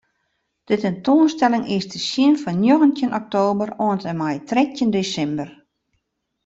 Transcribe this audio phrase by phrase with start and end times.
[0.63, 5.49] De tentoanstelling is te sjen fan njoggentjin oktober oant en mei trettjin desimber.